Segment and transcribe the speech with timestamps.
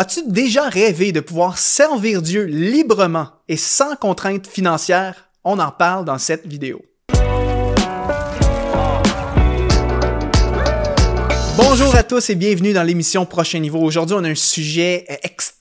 [0.00, 5.28] As-tu déjà rêvé de pouvoir servir Dieu librement et sans contrainte financière?
[5.42, 6.80] On en parle dans cette vidéo.
[11.56, 13.80] Bonjour à tous et bienvenue dans l'émission Prochain Niveau.
[13.80, 15.57] Aujourd'hui, on a un sujet extrêmement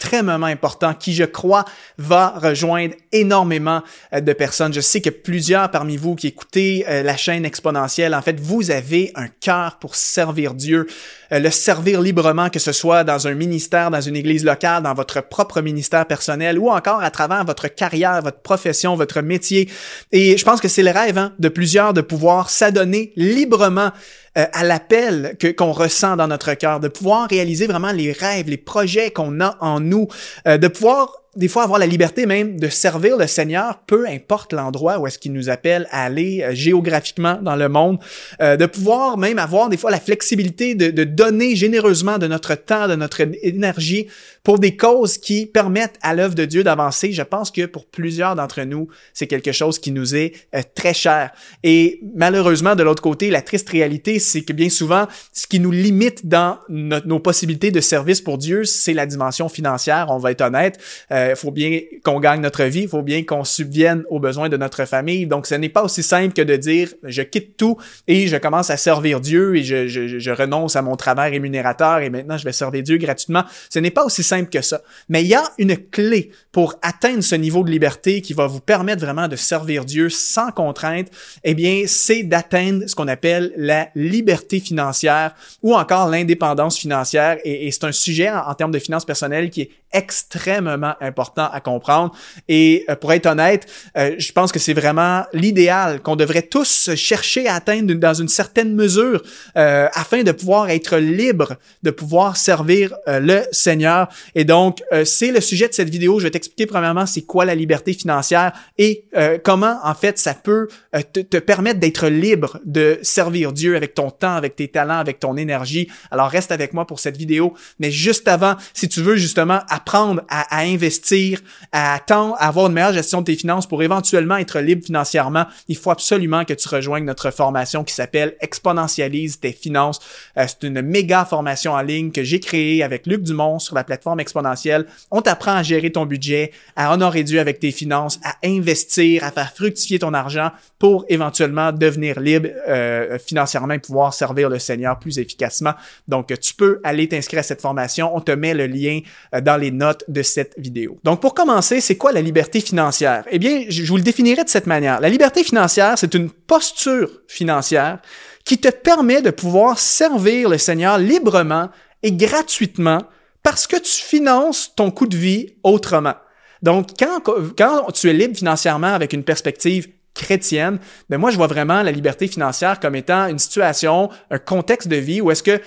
[0.47, 1.65] important qui, je crois,
[1.97, 3.81] va rejoindre énormément
[4.13, 4.73] euh, de personnes.
[4.73, 8.71] Je sais que plusieurs parmi vous qui écoutez euh, la chaîne exponentielle, en fait, vous
[8.71, 10.87] avez un cœur pour servir Dieu,
[11.31, 14.93] euh, le servir librement, que ce soit dans un ministère, dans une église locale, dans
[14.93, 19.69] votre propre ministère personnel ou encore à travers votre carrière, votre profession, votre métier.
[20.11, 23.91] Et je pense que c'est le rêve hein, de plusieurs de pouvoir s'adonner librement
[24.35, 29.09] à l'appel qu'on ressent dans notre cœur, de pouvoir réaliser vraiment les rêves, les projets
[29.09, 30.07] qu'on a en nous,
[30.45, 34.99] de pouvoir des fois avoir la liberté même de servir le Seigneur, peu importe l'endroit
[34.99, 37.99] où est-ce qu'il nous appelle à aller euh, géographiquement dans le monde,
[38.41, 42.55] euh, de pouvoir même avoir des fois la flexibilité de, de, donner généreusement de notre
[42.55, 44.07] temps, de notre énergie
[44.43, 47.11] pour des causes qui permettent à l'œuvre de Dieu d'avancer.
[47.11, 50.93] Je pense que pour plusieurs d'entre nous, c'est quelque chose qui nous est euh, très
[50.93, 51.31] cher.
[51.63, 55.71] Et malheureusement, de l'autre côté, la triste réalité, c'est que bien souvent, ce qui nous
[55.71, 60.07] limite dans nos possibilités de service pour Dieu, c'est la dimension financière.
[60.09, 60.79] On va être honnête.
[61.11, 64.49] Il euh, faut bien qu'on gagne notre vie, il faut bien qu'on subvienne aux besoins
[64.49, 65.27] de notre famille.
[65.27, 67.77] Donc, ce n'est pas aussi simple que de dire je quitte tout
[68.07, 71.99] et je commence à servir Dieu et je, je, je renonce à mon travail rémunérateur
[71.99, 73.43] et maintenant je vais servir Dieu gratuitement.
[73.69, 74.81] Ce n'est pas aussi simple que ça.
[75.09, 78.59] Mais il y a une clé pour atteindre ce niveau de liberté qui va vous
[78.59, 81.07] permettre vraiment de servir Dieu sans contrainte.
[81.43, 87.37] Eh bien, c'est d'atteindre ce qu'on appelle la liberté financière ou encore l'indépendance financière.
[87.43, 92.15] Et, c'est un sujet en termes de finances personnelles qui est extrêmement important à comprendre.
[92.47, 93.65] Et euh, pour être honnête,
[93.97, 98.27] euh, je pense que c'est vraiment l'idéal qu'on devrait tous chercher à atteindre dans une
[98.27, 99.23] certaine mesure
[99.57, 104.07] euh, afin de pouvoir être libre, de pouvoir servir le Seigneur.
[104.35, 106.19] Et donc, c'est le sujet de cette vidéo.
[106.19, 109.05] Je vais t'expliquer premièrement c'est quoi la liberté financière et
[109.43, 110.67] comment en fait ça peut
[111.13, 115.19] te, te permettre d'être libre de servir Dieu avec ton temps, avec tes talents, avec
[115.19, 115.89] ton énergie.
[116.11, 117.53] Alors reste avec moi pour cette vidéo.
[117.79, 121.39] Mais juste avant, si tu veux justement apprendre à, à investir,
[121.71, 125.45] à attendre, à avoir une meilleure gestion de tes finances pour éventuellement être libre financièrement,
[125.67, 129.99] il faut absolument que tu rejoignes notre formation qui s'appelle Exponentialise tes finances.
[130.37, 133.83] Euh, c'est une méga formation en ligne que j'ai créée avec Luc Dumont sur la
[133.83, 134.85] plateforme exponentielle.
[135.11, 139.31] On t'apprend à gérer ton budget, à honorer Dieu avec tes finances, à investir, à
[139.31, 144.99] faire fructifier ton argent pour éventuellement devenir libre euh, financièrement et pouvoir servir le Seigneur
[144.99, 145.73] plus efficacement.
[146.07, 148.15] Donc, tu peux aller t'inscrire à cette formation.
[148.15, 148.99] On te met le lien
[149.33, 150.99] euh, dans les notes de cette vidéo.
[151.03, 153.23] Donc pour commencer, c'est quoi la liberté financière?
[153.31, 154.99] Eh bien, je vous le définirai de cette manière.
[154.99, 157.99] La liberté financière, c'est une posture financière
[158.43, 161.69] qui te permet de pouvoir servir le Seigneur librement
[162.03, 163.03] et gratuitement
[163.43, 166.15] parce que tu finances ton coût de vie autrement.
[166.61, 170.79] Donc, quand, tu es libre financièrement avec une perspective chrétienne,
[171.09, 174.95] ben moi, je vois vraiment la liberté financière comme étant une situation, un contexte de
[174.95, 175.61] vie où est-ce que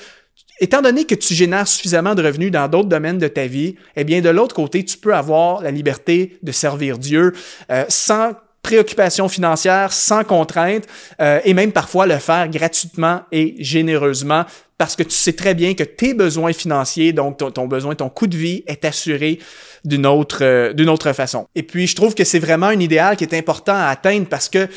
[0.61, 4.05] étant donné que tu génères suffisamment de revenus dans d'autres domaines de ta vie, eh
[4.05, 7.33] bien, de l'autre côté, tu peux avoir la liberté de servir Dieu
[7.71, 8.33] euh, sans
[8.63, 10.85] préoccupation financière, sans contrainte,
[11.21, 14.45] euh, et même parfois le faire gratuitement et généreusement
[14.81, 18.27] parce que tu sais très bien que tes besoins financiers, donc ton, besoin, ton coût
[18.27, 19.39] de vie est assuré
[19.85, 21.47] d'une autre, euh, d'une autre façon.
[21.55, 24.49] Et puis, je trouve que c'est vraiment un idéal qui est important à atteindre parce
[24.49, 24.69] que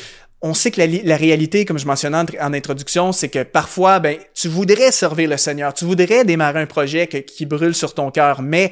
[0.44, 4.48] on sait que la, réalité, comme je mentionnais en, introduction, c'est que parfois, ben, tu
[4.48, 8.70] voudrais servir le Seigneur, tu voudrais démarrer un projet qui brûle sur ton cœur, mais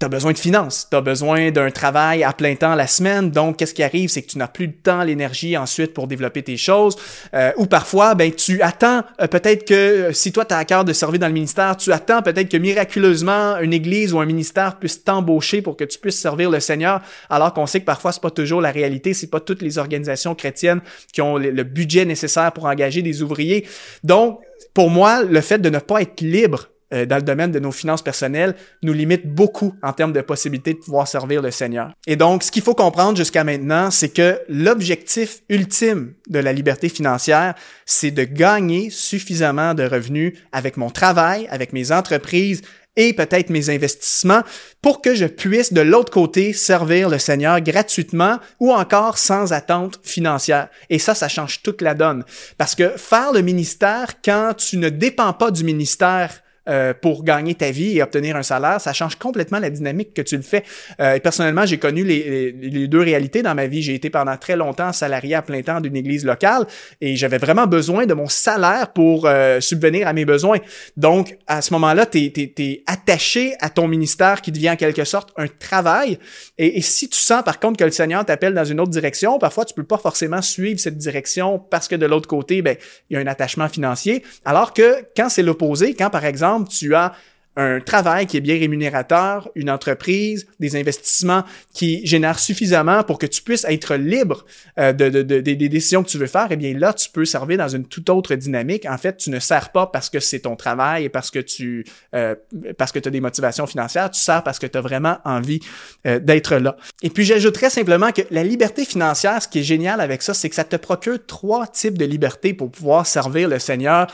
[0.00, 3.30] tu as besoin de finances, tu as besoin d'un travail à plein temps la semaine,
[3.30, 6.42] donc qu'est-ce qui arrive, c'est que tu n'as plus de temps, l'énergie ensuite pour développer
[6.42, 6.96] tes choses,
[7.32, 10.64] euh, ou parfois, ben tu attends euh, peut-être que euh, si toi tu as à
[10.64, 14.26] cœur de servir dans le ministère, tu attends peut-être que miraculeusement une église ou un
[14.26, 17.00] ministère puisse t'embaucher pour que tu puisses servir le Seigneur,
[17.30, 20.34] alors qu'on sait que parfois c'est pas toujours la réalité, c'est pas toutes les organisations
[20.34, 20.80] chrétiennes
[21.12, 23.66] qui ont le budget nécessaire pour engager des ouvriers.
[24.02, 24.40] Donc,
[24.72, 27.72] pour moi, le fait de ne pas être libre euh, dans le domaine de nos
[27.72, 31.92] finances personnelles nous limite beaucoup en termes de possibilités de pouvoir servir le Seigneur.
[32.06, 36.88] Et donc, ce qu'il faut comprendre jusqu'à maintenant, c'est que l'objectif ultime de la liberté
[36.88, 37.54] financière,
[37.86, 42.62] c'est de gagner suffisamment de revenus avec mon travail, avec mes entreprises,
[42.96, 44.42] et peut-être mes investissements
[44.80, 50.00] pour que je puisse de l'autre côté servir le Seigneur gratuitement ou encore sans attente
[50.02, 50.68] financière.
[50.90, 52.24] Et ça, ça change toute la donne.
[52.56, 57.54] Parce que faire le ministère quand tu ne dépends pas du ministère euh, pour gagner
[57.54, 60.64] ta vie et obtenir un salaire, ça change complètement la dynamique que tu le fais.
[60.98, 63.82] Euh, personnellement, j'ai connu les, les, deux réalités dans ma vie.
[63.82, 66.66] J'ai été pendant très longtemps salarié à plein temps d'une église locale
[67.02, 70.58] et j'avais vraiment besoin de mon salaire pour euh, subvenir à mes besoins.
[70.96, 75.32] Donc, à ce moment-là, tu es, attaché à ton ministère qui devient en quelque sorte
[75.36, 76.18] un travail.
[76.56, 79.38] Et, et si tu sens par contre que le Seigneur t'appelle dans une autre direction,
[79.38, 82.76] parfois tu peux pas forcément suivre cette direction parce que de l'autre côté, ben,
[83.10, 84.22] il y a un attachement financier.
[84.44, 87.14] Alors que quand c'est l'opposé, quand par exemple tu as
[87.56, 93.26] un travail qui est bien rémunérateur, une entreprise, des investissements qui génèrent suffisamment pour que
[93.26, 94.44] tu puisses être libre
[94.78, 97.68] euh, de, des décisions que tu veux faire, eh bien là, tu peux servir dans
[97.68, 98.86] une toute autre dynamique.
[98.86, 101.84] En fait, tu ne sers pas parce que c'est ton travail et parce que tu
[102.14, 102.34] euh,
[102.80, 105.60] as des motivations financières, tu sers parce que tu as vraiment envie
[106.06, 106.76] euh, d'être là.
[107.02, 110.48] Et puis j'ajouterais simplement que la liberté financière, ce qui est génial avec ça, c'est
[110.48, 114.08] que ça te procure trois types de liberté pour pouvoir servir le Seigneur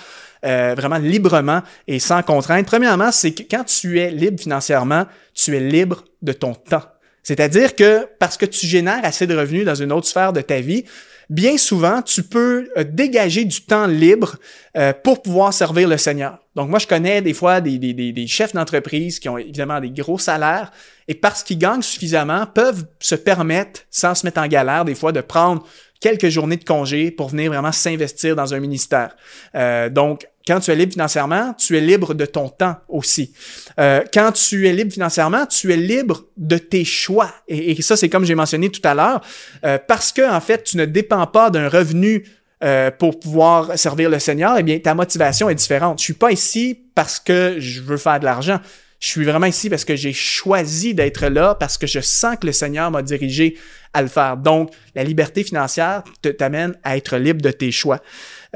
[0.45, 2.67] euh, vraiment librement et sans contrainte.
[2.67, 6.85] Premièrement, c'est que quand tu es libre financièrement, tu es libre de ton temps.
[7.23, 10.61] C'est-à-dire que parce que tu génères assez de revenus dans une autre sphère de ta
[10.61, 10.85] vie,
[11.29, 14.37] bien souvent, tu peux euh, dégager du temps libre
[14.77, 16.39] euh, pour pouvoir servir le Seigneur.
[16.57, 19.91] Donc moi, je connais des fois des, des, des chefs d'entreprise qui ont évidemment des
[19.91, 20.73] gros salaires
[21.07, 25.13] et parce qu'ils gagnent suffisamment, peuvent se permettre, sans se mettre en galère, des fois
[25.13, 25.65] de prendre
[26.01, 29.17] quelques journées de congé pour venir vraiment s'investir dans un ministère.
[29.55, 33.33] Euh, donc, quand tu es libre financièrement, tu es libre de ton temps aussi.
[33.79, 37.33] Euh, quand tu es libre financièrement, tu es libre de tes choix.
[37.47, 39.21] Et, ça, c'est comme j'ai mentionné tout à l'heure,
[39.65, 42.25] euh, parce que en fait, tu ne dépends pas d'un revenu
[42.63, 44.57] euh, pour pouvoir servir le Seigneur.
[44.59, 45.99] Eh bien, ta motivation est différente.
[45.99, 48.61] Je suis pas ici parce que je veux faire de l'argent.
[48.99, 52.47] Je suis vraiment ici parce que j'ai choisi d'être là, parce que je sens que
[52.47, 53.57] le Seigneur m'a dirigé
[53.93, 54.37] à le faire.
[54.37, 56.03] Donc, la liberté financière
[56.39, 58.01] t'amène à être libre de tes choix.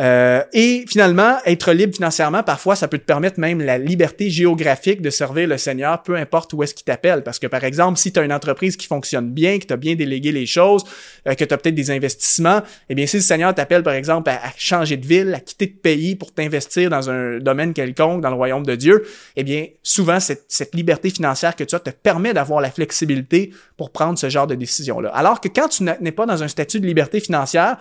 [0.00, 5.00] Euh, et finalement, être libre financièrement, parfois, ça peut te permettre même la liberté géographique
[5.00, 7.22] de servir le Seigneur, peu importe où est-ce qu'il t'appelle.
[7.22, 9.76] Parce que, par exemple, si tu as une entreprise qui fonctionne bien, que tu as
[9.76, 10.84] bien délégué les choses,
[11.28, 14.30] euh, que tu as peut-être des investissements, eh bien, si le Seigneur t'appelle, par exemple,
[14.30, 18.30] à, changer de ville, à quitter de pays pour t'investir dans un domaine quelconque, dans
[18.30, 19.04] le royaume de Dieu,
[19.36, 23.52] eh bien, souvent, cette, cette liberté financière que tu as te permet d'avoir la flexibilité
[23.76, 25.10] pour prendre ce genre de décision-là.
[25.24, 27.78] Alors que quand tu n'es pas dans un statut de liberté financière,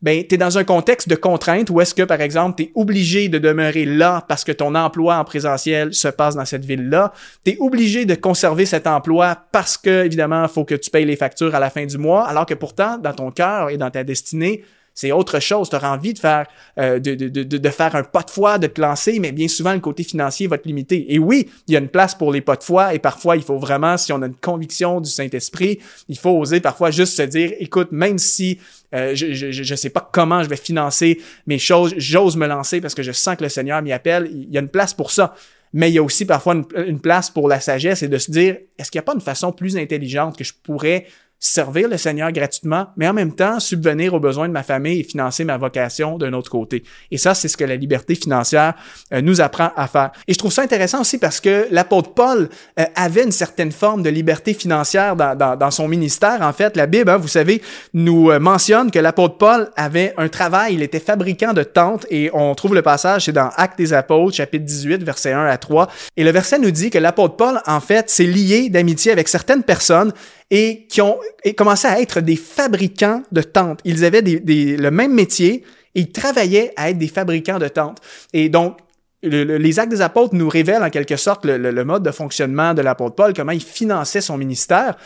[0.00, 2.72] ben, tu es dans un contexte de contrainte où est-ce que, par exemple, tu es
[2.74, 7.12] obligé de demeurer là parce que ton emploi en présentiel se passe dans cette ville-là.
[7.44, 11.04] Tu es obligé de conserver cet emploi parce que, évidemment, il faut que tu payes
[11.04, 13.90] les factures à la fin du mois, alors que pourtant, dans ton cœur et dans
[13.90, 14.64] ta destinée,
[14.96, 15.68] c'est autre chose.
[15.68, 16.46] Tu auras envie de faire,
[16.78, 19.46] euh, de, de, de, de, faire un pas de foi, de te lancer, mais bien
[19.46, 21.12] souvent, le côté financier va te limiter.
[21.12, 23.42] Et oui, il y a une place pour les pas de foi et parfois, il
[23.42, 27.22] faut vraiment, si on a une conviction du Saint-Esprit, il faut oser parfois juste se
[27.22, 28.58] dire, écoute, même si
[28.94, 32.80] euh, je, je, je sais pas comment je vais financer mes choses, j'ose me lancer
[32.80, 35.10] parce que je sens que le Seigneur m'y appelle, il y a une place pour
[35.10, 35.34] ça
[35.72, 38.56] mais il y a aussi parfois une, place pour la sagesse et de se dire,
[38.78, 41.06] est-ce qu'il n'y a pas une façon plus intelligente que je pourrais
[41.38, 45.02] servir le Seigneur gratuitement, mais en même temps subvenir aux besoins de ma famille et
[45.04, 46.82] financer ma vocation d'un autre côté.
[47.10, 48.74] Et ça, c'est ce que la liberté financière
[49.12, 50.12] euh, nous apprend à faire.
[50.26, 52.48] Et je trouve ça intéressant aussi parce que l'apôtre Paul
[52.78, 56.40] euh, avait une certaine forme de liberté financière dans, son ministère.
[56.40, 57.60] En fait, la Bible, hein, vous savez,
[57.92, 62.30] nous euh, mentionne que l'apôtre Paul avait un travail, il était fabricant de tentes et
[62.32, 65.88] on trouve le passage, c'est dans Actes des apôtres, chapitre 18, verset 1 à 3.
[66.16, 69.62] Et le verset nous dit que l'apôtre Paul, en fait, s'est lié d'amitié avec certaines
[69.62, 70.12] personnes
[70.50, 71.18] et qui ont
[71.56, 73.80] commencé à être des fabricants de tentes.
[73.84, 75.64] Ils avaient des, le même métier
[75.94, 78.00] et ils travaillaient à être des fabricants de tentes.
[78.32, 78.78] Et donc,
[79.22, 83.16] les actes des apôtres nous révèlent en quelque sorte le, mode de fonctionnement de l'apôtre
[83.16, 84.96] Paul, comment il finançait son ministère.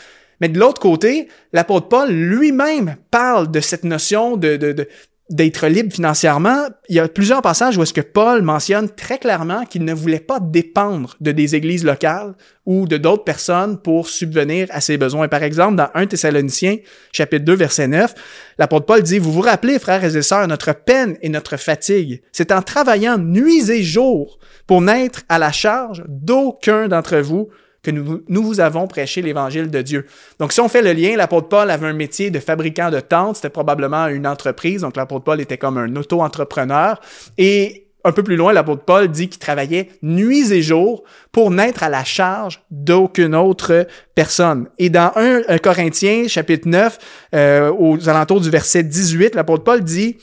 [0.41, 4.87] Mais de l'autre côté, l'apôtre Paul lui-même parle de cette notion de, de,
[5.31, 9.65] d'être libre financièrement, il y a plusieurs passages où est-ce que Paul mentionne très clairement
[9.65, 12.35] qu'il ne voulait pas dépendre de des églises locales
[12.65, 15.29] ou de d'autres personnes pour subvenir à ses besoins.
[15.29, 16.77] Par exemple, dans 1 Thessaloniciens,
[17.13, 18.13] chapitre 2, verset 9,
[18.57, 22.21] l'apôtre Paul dit, vous vous rappelez, frères et sœurs, notre peine et notre fatigue.
[22.31, 27.49] C'est en travaillant nuit et jour pour n'être à la charge d'aucun d'entre vous
[27.83, 30.05] que nous, nous vous avons prêché l'évangile de Dieu.
[30.39, 33.37] Donc, si on fait le lien, l'apôtre Paul avait un métier de fabricant de tentes,
[33.37, 36.99] c'était probablement une entreprise, donc l'apôtre Paul était comme un auto-entrepreneur.
[37.37, 41.83] Et un peu plus loin, l'apôtre Paul dit qu'il travaillait nuits et jours pour n'être
[41.83, 44.67] à la charge d'aucune autre personne.
[44.77, 46.97] Et dans 1 Corinthiens, chapitre 9,
[47.35, 50.17] euh, aux alentours du verset 18, l'apôtre Paul dit,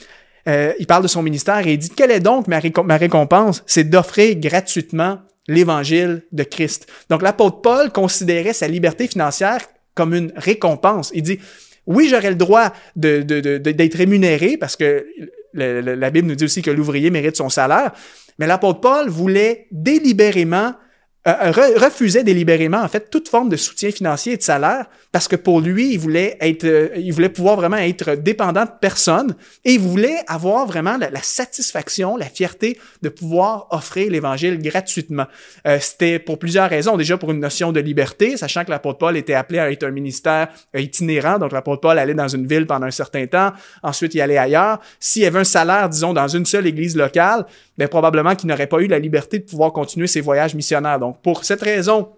[0.48, 3.62] euh, il parle de son ministère et il dit, quelle est donc ma, ma récompense?
[3.66, 6.86] C'est d'offrir gratuitement l'évangile de Christ.
[7.08, 9.60] Donc l'apôtre Paul considérait sa liberté financière
[9.94, 11.10] comme une récompense.
[11.14, 11.40] Il dit,
[11.86, 15.06] oui, j'aurais le droit d'être rémunéré parce que
[15.54, 17.92] la Bible nous dit aussi que l'ouvrier mérite son salaire.
[18.38, 20.74] Mais l'apôtre Paul voulait délibérément
[21.26, 25.34] euh, refusait délibérément en fait toute forme de soutien financier et de salaire parce que
[25.34, 29.34] pour lui il voulait être euh, il voulait pouvoir vraiment être dépendant de personne
[29.64, 35.26] et il voulait avoir vraiment la, satisfaction la fierté de pouvoir offrir l'évangile gratuitement.
[35.66, 36.96] Euh, c'était pour plusieurs raisons.
[36.96, 39.90] Déjà pour une notion de liberté sachant que l'apôtre Paul était appelé à être un
[39.90, 41.38] ministère itinérant.
[41.38, 43.52] Donc l'apôtre Paul allait dans une ville pendant un certain temps.
[43.82, 44.78] Ensuite il allait ailleurs.
[45.00, 47.44] S'il avait un salaire disons dans une seule église locale
[47.76, 51.44] ben probablement qu'il n'aurait pas eu la liberté de pouvoir continuer ses voyages missionnaires pour
[51.44, 52.10] cette raison,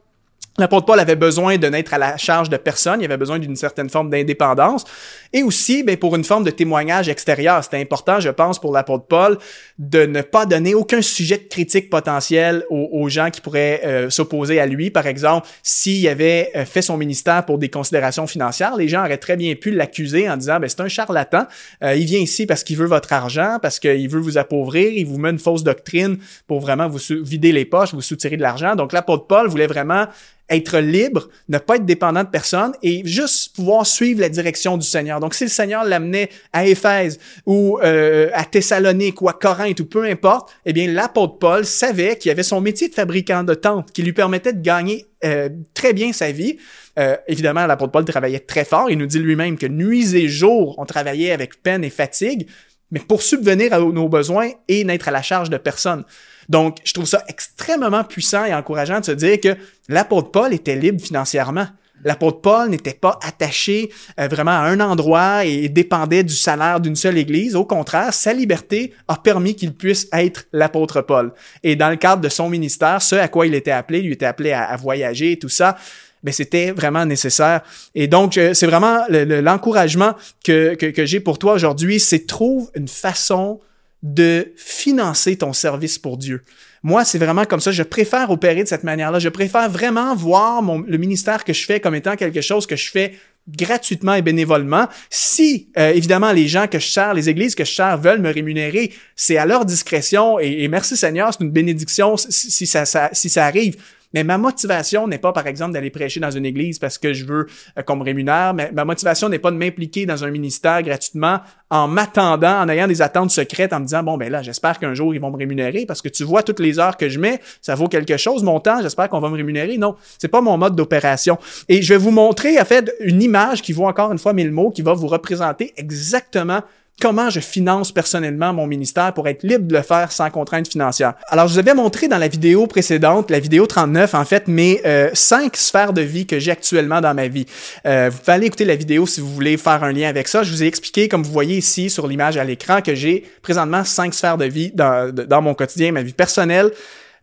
[0.61, 3.57] L'apôtre Paul avait besoin de n'être à la charge de personne, il avait besoin d'une
[3.57, 4.85] certaine forme d'indépendance
[5.33, 7.65] et aussi ben, pour une forme de témoignage extérieur.
[7.65, 9.39] C'était important, je pense, pour l'apôtre Paul
[9.79, 14.61] de ne pas donner aucun sujet de critique potentiel aux, gens qui pourraient euh, s'opposer
[14.61, 14.91] à lui.
[14.91, 19.17] Par exemple, s'il avait euh, fait son ministère pour des considérations financières, les gens auraient
[19.17, 21.47] très bien pu l'accuser en disant ben, c'est un charlatan,
[21.83, 25.07] euh, il vient ici parce qu'il veut votre argent, parce qu'il veut vous appauvrir, il
[25.07, 28.77] vous met une fausse doctrine pour vraiment vous vider les poches, vous soutirer de l'argent.
[28.77, 30.07] Donc l'apôtre Paul voulait vraiment
[30.51, 34.87] être libre, ne pas être dépendant de personne et juste pouvoir suivre la direction du
[34.87, 35.21] Seigneur.
[35.21, 39.87] Donc, si le Seigneur l'amenait à Éphèse ou euh, à Thessalonique ou à Corinthe ou
[39.87, 43.93] peu importe, eh bien, l'apôtre Paul savait qu'il avait son métier de fabricant de tentes
[43.93, 46.57] qui lui permettait de gagner euh, très bien sa vie.
[46.99, 48.91] Euh, évidemment, l'apôtre Paul travaillait très fort.
[48.91, 52.49] Il nous dit lui-même que nuit et jour, on travaillait avec peine et fatigue,
[52.91, 56.05] mais pour subvenir à nos besoins et n'être à la charge de personne.
[56.51, 59.57] Donc, je trouve ça extrêmement puissant et encourageant de se dire que
[59.89, 61.69] l'apôtre Paul était libre financièrement.
[62.03, 66.97] L'apôtre Paul n'était pas attaché euh, vraiment à un endroit et dépendait du salaire d'une
[66.97, 67.55] seule église.
[67.55, 71.33] Au contraire, sa liberté a permis qu'il puisse être l'apôtre Paul.
[71.63, 74.15] Et dans le cadre de son ministère, ce à quoi il était appelé, il lui
[74.15, 75.77] était appelé à, voyager et tout ça,
[76.25, 77.61] mais c'était vraiment nécessaire.
[77.95, 80.15] Et donc, euh, c'est vraiment l'encouragement
[80.45, 83.61] que, que, que j'ai pour toi aujourd'hui, c'est trouve une façon
[84.03, 86.43] de financer ton service pour Dieu.
[86.83, 87.73] Moi, c'est vraiment comme ça.
[87.73, 89.19] Je préfère opérer de cette manière-là.
[89.19, 92.91] Je préfère vraiment voir le ministère que je fais comme étant quelque chose que je
[92.91, 93.15] fais
[93.49, 94.89] gratuitement et bénévolement.
[95.11, 98.33] Si, euh, évidemment, les gens que je sers, les églises que je sers veulent me
[98.33, 103.29] rémunérer, c'est à leur discrétion et, merci Seigneur, c'est une bénédiction si ça, ça, si
[103.29, 103.77] ça arrive.
[104.13, 107.25] Mais ma motivation n'est pas, par exemple, d'aller prêcher dans une église parce que je
[107.25, 107.47] veux
[107.79, 108.55] euh, qu'on me rémunère.
[108.55, 111.41] Mais ma motivation n'est pas de m'impliquer dans un ministère gratuitement
[111.71, 114.95] en m'attendant, en ayant des attentes secrètes, en me disant, bon, ben là, j'espère qu'un
[114.95, 117.41] jour, ils vont me rémunérer parce que tu vois toutes les heures que je mets,
[117.63, 119.79] ça vaut quelque chose, mon temps, j'espère qu'on va me rémunérer.
[119.79, 121.39] Non, c'est pas mon mode d'opération.
[121.69, 124.51] Et je vais vous montrer, en fait, une image qui vaut encore une fois mille
[124.51, 126.63] mots, qui va vous représenter exactement
[127.01, 131.15] comment je finance personnellement mon ministère pour être libre de le faire sans contrainte financière.
[131.29, 134.81] Alors, je vous avais montré dans la vidéo précédente, la vidéo 39, en fait, mes
[134.85, 137.47] euh, cinq sphères de vie que j'ai actuellement dans ma vie.
[137.87, 140.43] Euh, vous pouvez aller écouter la vidéo si vous voulez faire un lien avec ça.
[140.43, 143.85] Je vous ai expliqué, comme vous voyez ici sur l'image à l'écran, que j'ai présentement
[143.85, 146.71] cinq sphères de vie dans, dans mon quotidien, ma vie personnelle,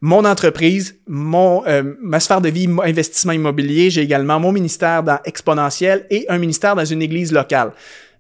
[0.02, 5.20] mon entreprise, mon euh, ma sphère de vie investissement immobilier, j'ai également mon ministère dans
[5.26, 7.72] Exponentiel et un ministère dans une église locale.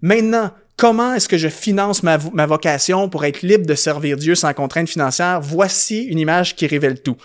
[0.02, 4.54] Maintenant, Comment est-ce que je finance ma, vocation pour être libre de servir Dieu sans
[4.54, 5.42] contrainte financière?
[5.42, 7.18] Voici une image qui révèle tout.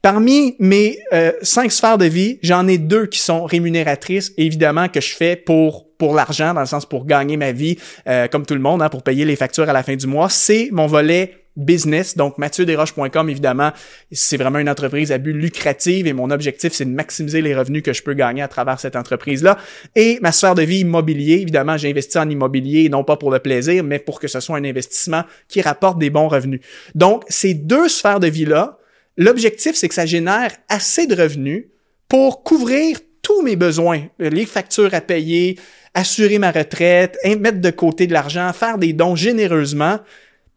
[0.00, 5.00] Parmi mes euh, cinq sphères de vie, j'en ai deux qui sont rémunératrices, évidemment que
[5.00, 7.76] je fais pour pour l'argent, dans le sens pour gagner ma vie,
[8.08, 10.30] euh, comme tout le monde, hein, pour payer les factures à la fin du mois.
[10.30, 12.16] C'est mon volet business.
[12.16, 13.72] Donc, MathieuDesroches.com, évidemment,
[14.12, 17.82] c'est vraiment une entreprise à but lucratif et mon objectif, c'est de maximiser les revenus
[17.82, 19.58] que je peux gagner à travers cette entreprise-là.
[19.96, 23.38] Et ma sphère de vie immobilier, évidemment, j'ai investi en immobilier, non pas pour le
[23.38, 26.60] plaisir, mais pour que ce soit un investissement qui rapporte des bons revenus.
[26.94, 28.78] Donc, ces deux sphères de vie-là,
[29.16, 31.66] l'objectif, c'est que ça génère assez de revenus
[32.08, 35.58] pour couvrir tous mes besoins, les factures à payer,
[35.94, 39.98] assurer ma retraite, mettre de côté de l'argent, faire des dons généreusement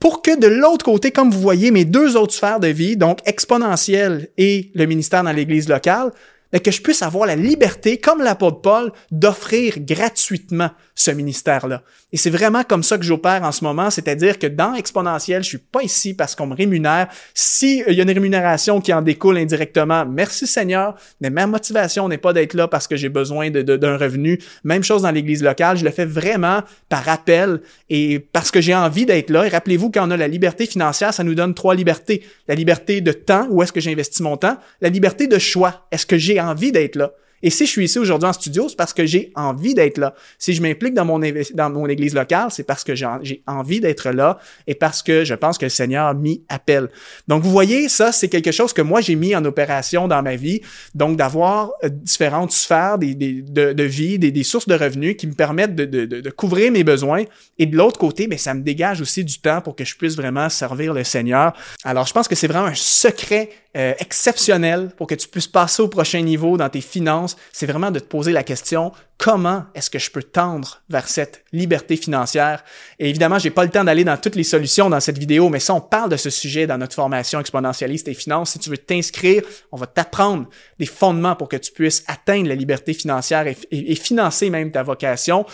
[0.04, 3.20] pour que de l'autre côté, comme vous voyez, mes deux autres sphères de vie, donc
[3.26, 6.12] exponentielle et le ministère dans l'Église locale,
[6.52, 11.82] mais que je puisse avoir la liberté, comme l'apôtre Paul, d'offrir gratuitement ce ministère-là.
[12.12, 15.50] Et c'est vraiment comme ça que j'opère en ce moment, c'est-à-dire que dans Exponentiel, je
[15.50, 17.08] suis pas ici parce qu'on me rémunère.
[17.34, 22.08] S'il euh, y a une rémunération qui en découle indirectement, merci Seigneur, mais ma motivation
[22.08, 24.40] n'est pas d'être là parce que j'ai besoin d'un revenu.
[24.64, 28.76] Même chose dans l'Église locale, je le fais vraiment par appel et parce que j'ai
[28.76, 29.46] envie d'être là.
[29.46, 32.24] Et rappelez-vous, quand on a la liberté financière, ça nous donne trois libertés.
[32.48, 34.58] La liberté de temps, où est-ce que j'investis mon temps?
[34.82, 37.12] La liberté de choix, est-ce que j'ai envie d'être là?
[37.44, 40.16] Et si je suis ici aujourd'hui en studio, c'est parce que j'ai envie d'être là.
[40.40, 44.10] Si je m'implique dans mon, dans mon église locale, c'est parce que j'ai envie d'être
[44.12, 46.90] là et parce que je pense que le Seigneur m'y appelle.
[47.28, 50.38] Donc, vous voyez, ça, c'est quelque chose que moi, j'ai mis en opération dans ma
[50.38, 50.62] vie.
[50.96, 55.76] Donc, d'avoir euh, différentes sphères de, vie, des, des, sources de revenus qui me permettent
[55.76, 57.24] de, de, couvrir mes besoins.
[57.60, 60.16] Et de l'autre côté, ben, ça me dégage aussi du temps pour que je puisse
[60.16, 61.54] vraiment servir le Seigneur.
[61.84, 65.82] Alors, je pense que c'est vraiment un secret euh, exceptionnel pour que tu puisses passer
[65.82, 69.90] au prochain niveau dans tes finances, c'est vraiment de te poser la question comment est-ce
[69.90, 72.64] que je peux tendre vers cette liberté financière?
[73.00, 75.62] Et évidemment, j'ai pas le temps d'aller dans toutes les solutions dans cette vidéo, mais
[75.62, 78.78] si on parle de ce sujet dans notre formation exponentialiste et finances, si tu veux
[78.78, 83.96] t'inscrire, on va t'apprendre des fondements pour que tu puisses atteindre la liberté financière et,
[83.96, 85.46] financer même ta vocation.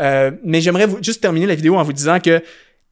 [0.00, 2.42] Euh, mais j'aimerais juste terminer la vidéo en vous disant que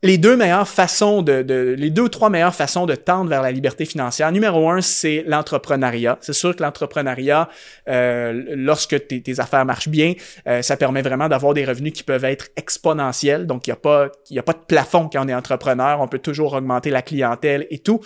[0.02, 3.50] les deux meilleures façons de, les deux ou trois meilleures façons de tendre vers la
[3.50, 4.30] liberté financière.
[4.30, 6.18] Numéro un, c'est l'entrepreneuriat.
[6.20, 7.48] C'est sûr que l'entrepreneuriat,
[7.88, 10.12] euh, lorsque tes, affaires marchent bien,
[10.46, 13.46] euh, ça permet vraiment d'avoir des revenus qui peuvent être exponentiels.
[13.46, 16.00] Donc, il n'y a pas, il a pas de plafond quand on est entrepreneur.
[16.00, 18.00] On peut toujours augmenter la clientèle et tout.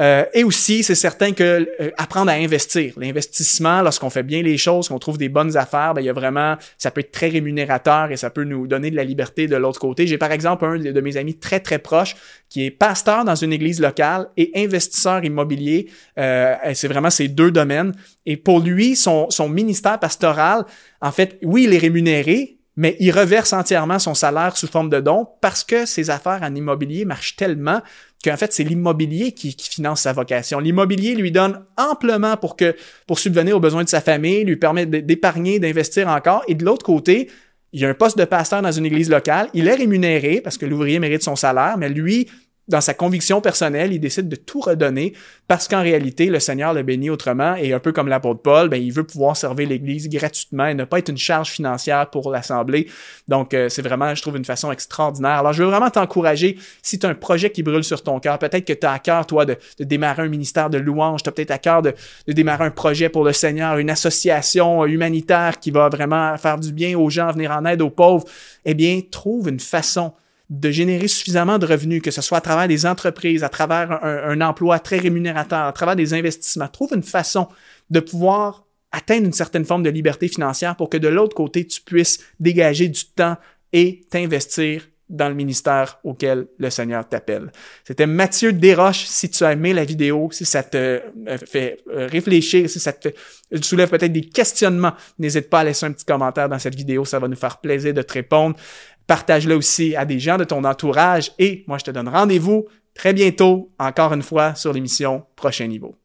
[0.00, 2.94] Euh, et aussi, c'est certain que apprendre à investir.
[2.96, 6.12] L'investissement, lorsqu'on fait bien les choses, qu'on trouve des bonnes affaires, ben, il y a
[6.12, 9.56] vraiment, ça peut être très rémunérateur et ça peut nous donner de la liberté de
[9.56, 10.08] l'autre côté.
[10.08, 12.16] J'ai par exemple un de mes amis très, très proche,
[12.48, 15.90] qui est pasteur dans une église locale et investisseur immobilier.
[16.18, 17.92] Euh, c'est vraiment ces deux domaines.
[18.24, 20.64] Et pour lui, son, ministère pastoral,
[21.00, 25.00] en fait, oui, il est rémunéré, mais il reverse entièrement son salaire sous forme de
[25.00, 27.80] dons parce que ses affaires en immobilier marchent tellement
[28.22, 30.58] qu'en fait, c'est l'immobilier qui, finance sa vocation.
[30.58, 32.56] L'immobilier lui donne amplement pour
[33.06, 36.42] pour subvenir aux besoins de sa famille, lui permet d'épargner, d'investir encore.
[36.48, 37.30] Et de l'autre côté,
[37.76, 40.56] il y a un poste de pasteur dans une église locale, il est rémunéré parce
[40.56, 42.26] que l'ouvrier mérite son salaire, mais lui,
[42.68, 45.12] dans sa conviction personnelle, il décide de tout redonner
[45.46, 48.82] parce qu'en réalité, le Seigneur le bénit autrement et un peu comme l'apôtre Paul, ben,
[48.82, 52.88] il veut pouvoir servir l'Église gratuitement et ne pas être une charge financière pour l'Assemblée.
[53.28, 55.38] Donc, euh, c'est vraiment, je trouve, une façon extraordinaire.
[55.38, 58.38] Alors, je veux vraiment t'encourager, si tu as un projet qui brûle sur ton cœur,
[58.38, 61.32] peut-être que tu as à cœur, toi, de, démarrer un ministère de louange, tu as
[61.32, 61.94] peut-être à cœur de,
[62.26, 66.72] de démarrer un projet pour le Seigneur, une association humanitaire qui va vraiment faire du
[66.72, 68.24] bien aux gens, venir en aide aux pauvres,
[68.64, 70.12] eh bien, trouve une façon
[70.48, 74.40] de générer suffisamment de revenus, que ce soit à travers des entreprises, à travers un,
[74.40, 76.68] emploi très rémunérateur, à travers des investissements.
[76.68, 77.48] Trouve une façon
[77.90, 81.80] de pouvoir atteindre une certaine forme de liberté financière pour que de l'autre côté, tu
[81.80, 83.36] puisses dégager du temps
[83.72, 87.52] et t'investir dans le ministère auquel le Seigneur t'appelle.
[87.84, 89.04] C'était Mathieu Desroches.
[89.04, 91.00] Si tu as aimé la vidéo, si ça te euh,
[91.46, 93.16] fait euh, réfléchir, si ça te fait,
[93.62, 97.04] soulève peut-être des questionnements, n'hésite pas à laisser un petit commentaire dans cette vidéo.
[97.04, 98.56] Ça va nous faire plaisir de te répondre.
[99.06, 103.12] Partage-le aussi à des gens de ton entourage et moi, je te donne rendez-vous très
[103.12, 105.96] bientôt, encore une fois, sur l'émission Prochain Niveau.